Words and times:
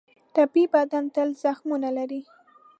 ټپي 0.33 0.63
بدن 0.73 1.05
تل 1.15 1.29
زخمونه 1.43 1.89
لري. 1.97 2.21